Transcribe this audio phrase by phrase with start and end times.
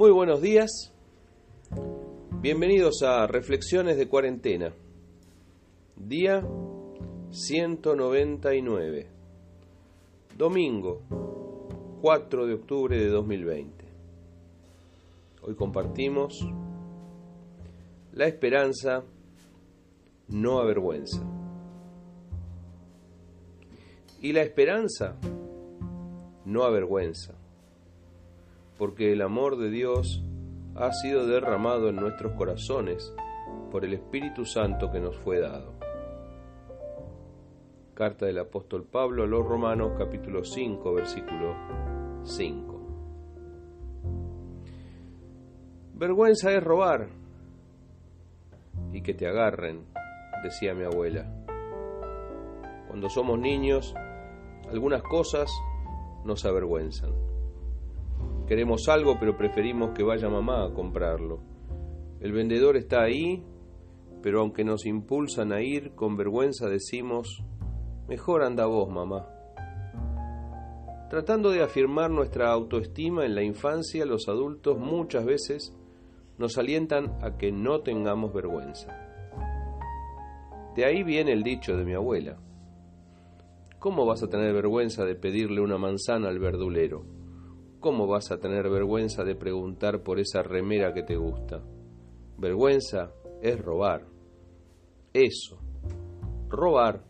[0.00, 0.94] Muy buenos días.
[2.40, 4.72] Bienvenidos a Reflexiones de Cuarentena.
[5.94, 6.42] Día
[7.28, 9.06] 199.
[10.38, 11.02] Domingo
[12.00, 13.84] 4 de octubre de 2020.
[15.42, 16.48] Hoy compartimos
[18.14, 19.04] la esperanza
[20.28, 21.22] no avergüenza.
[24.22, 25.18] Y la esperanza
[26.46, 27.39] no avergüenza
[28.80, 30.24] porque el amor de Dios
[30.74, 33.14] ha sido derramado en nuestros corazones
[33.70, 35.74] por el Espíritu Santo que nos fue dado.
[37.92, 41.54] Carta del apóstol Pablo a los Romanos capítulo 5 versículo
[42.24, 42.80] 5.
[45.96, 47.08] Vergüenza es robar
[48.94, 49.84] y que te agarren,
[50.42, 51.30] decía mi abuela.
[52.88, 53.94] Cuando somos niños,
[54.70, 55.50] algunas cosas
[56.24, 57.29] nos avergüenzan
[58.50, 61.38] Queremos algo, pero preferimos que vaya mamá a comprarlo.
[62.18, 63.44] El vendedor está ahí,
[64.24, 67.44] pero aunque nos impulsan a ir, con vergüenza decimos,
[68.08, 69.24] mejor anda vos, mamá.
[71.10, 75.72] Tratando de afirmar nuestra autoestima en la infancia, los adultos muchas veces
[76.36, 78.88] nos alientan a que no tengamos vergüenza.
[80.74, 82.36] De ahí viene el dicho de mi abuela.
[83.78, 87.19] ¿Cómo vas a tener vergüenza de pedirle una manzana al verdulero?
[87.80, 91.62] ¿Cómo vas a tener vergüenza de preguntar por esa remera que te gusta?
[92.36, 94.04] Vergüenza es robar.
[95.14, 95.58] Eso,
[96.50, 97.02] robar,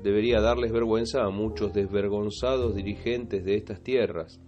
[0.00, 4.40] debería darles vergüenza a muchos desvergonzados dirigentes de estas tierras,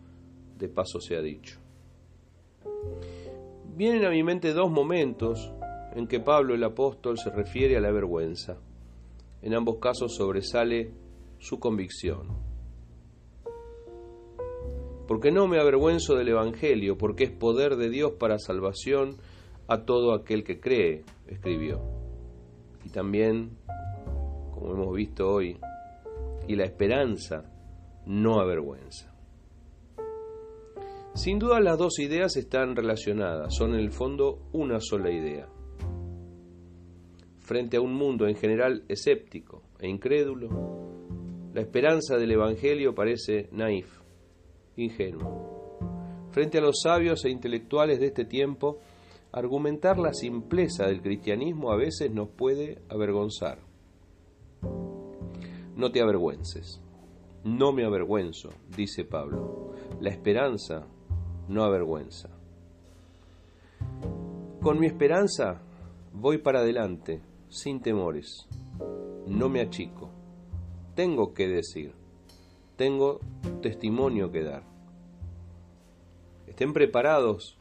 [0.59, 1.59] de paso se ha dicho.
[3.75, 5.53] Vienen a mi mente dos momentos
[5.97, 8.59] en que Pablo el apóstol se refiere a la vergüenza.
[9.43, 10.93] En ambos casos sobresale
[11.41, 12.52] su convicción
[15.13, 19.19] porque no me avergüenzo del Evangelio, porque es poder de Dios para salvación
[19.69, 21.83] a todo aquel que cree, escribió.
[22.83, 23.51] Y también,
[24.55, 25.59] como hemos visto hoy,
[26.48, 27.45] y la esperanza
[28.07, 29.14] no avergüenza.
[31.13, 35.47] Sin duda las dos ideas están relacionadas, son en el fondo una sola idea.
[37.41, 40.48] Frente a un mundo en general escéptico e incrédulo,
[41.53, 44.02] la esperanza del Evangelio parece naif,
[44.77, 45.79] ingenuo.
[46.31, 48.79] Frente a los sabios e intelectuales de este tiempo,
[49.33, 53.59] argumentar la simpleza del cristianismo a veces nos puede avergonzar.
[55.77, 56.81] No te avergüences.
[57.45, 59.73] No me avergüenzo, dice Pablo.
[60.01, 60.87] La esperanza
[61.49, 62.31] no avergüenza.
[64.63, 65.61] Con mi esperanza
[66.13, 68.47] voy para adelante, sin temores.
[69.27, 70.09] No me achico.
[70.95, 72.02] Tengo que decir
[72.77, 73.21] tengo
[73.61, 74.63] testimonio que dar.
[76.47, 77.59] Estén preparados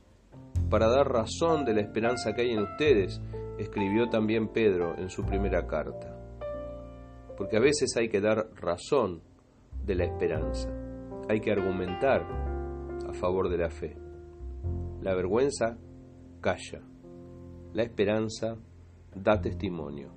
[0.70, 3.22] para dar razón de la esperanza que hay en ustedes,
[3.58, 6.18] escribió también Pedro en su primera carta.
[7.38, 9.22] Porque a veces hay que dar razón
[9.86, 10.70] de la esperanza,
[11.30, 12.22] hay que argumentar
[13.08, 13.98] a favor de la fe.
[15.02, 15.78] La vergüenza
[16.40, 16.82] calla,
[17.74, 18.56] la esperanza
[19.16, 20.12] da testimonio.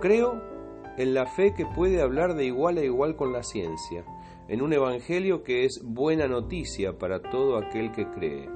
[0.00, 0.51] Creo
[0.96, 4.04] en la fe que puede hablar de igual a igual con la ciencia,
[4.48, 8.48] en un evangelio que es buena noticia para todo aquel que cree.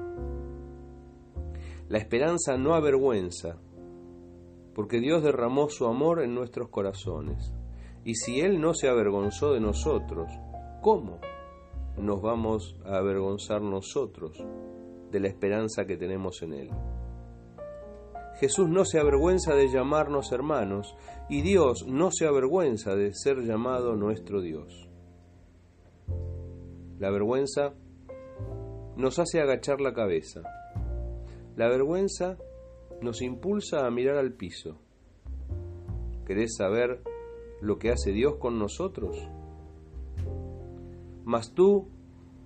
[1.89, 3.57] La esperanza no avergüenza,
[4.75, 7.53] porque Dios derramó su amor en nuestros corazones.
[8.03, 10.29] Y si Él no se avergonzó de nosotros,
[10.81, 11.19] ¿cómo
[11.97, 14.45] nos vamos a avergonzar nosotros
[15.11, 16.69] de la esperanza que tenemos en Él?
[18.39, 20.95] Jesús no se avergüenza de llamarnos hermanos
[21.27, 24.87] y Dios no se avergüenza de ser llamado nuestro Dios.
[26.99, 27.73] La vergüenza
[28.95, 30.43] nos hace agachar la cabeza.
[31.55, 32.37] La vergüenza
[33.01, 34.79] nos impulsa a mirar al piso.
[36.25, 37.01] ¿Querés saber
[37.61, 39.17] lo que hace Dios con nosotros?
[41.25, 41.89] Mas tú,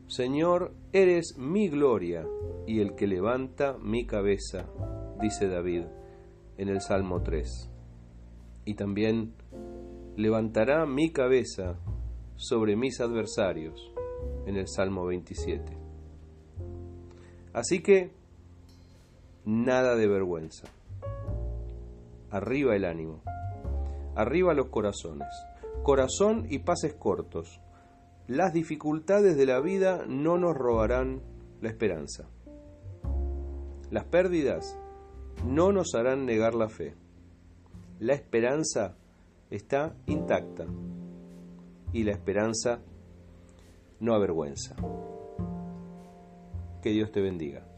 [0.07, 2.25] Señor, eres mi gloria
[2.65, 4.69] y el que levanta mi cabeza
[5.21, 5.83] dice David
[6.57, 7.69] en el Salmo 3.
[8.65, 9.33] Y también
[10.15, 11.79] levantará mi cabeza
[12.35, 13.91] sobre mis adversarios
[14.45, 15.77] en el Salmo 27.
[17.53, 18.11] Así que
[19.45, 20.67] nada de vergüenza.
[22.29, 23.21] Arriba el ánimo.
[24.15, 25.27] Arriba los corazones.
[25.83, 27.59] Corazón y pases cortos.
[28.27, 31.21] Las dificultades de la vida no nos robarán
[31.59, 32.29] la esperanza.
[33.89, 34.77] Las pérdidas
[35.45, 36.95] no nos harán negar la fe.
[37.99, 38.95] La esperanza
[39.49, 40.65] está intacta
[41.93, 42.81] y la esperanza
[43.99, 44.75] no avergüenza.
[46.81, 47.70] Que Dios te bendiga.